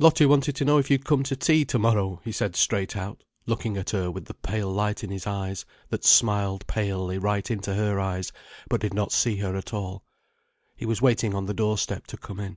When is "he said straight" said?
2.24-2.96